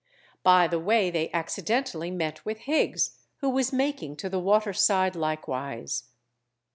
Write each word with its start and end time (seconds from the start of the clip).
By 0.41 0.65
the 0.67 0.79
way 0.79 1.11
they 1.11 1.31
accidentally 1.31 2.09
met 2.09 2.43
with 2.43 2.57
Higgs, 2.61 3.19
who 3.41 3.49
was 3.51 3.71
making 3.71 4.15
to 4.15 4.29
the 4.29 4.39
waterside 4.39 5.15
likewise. 5.15 6.05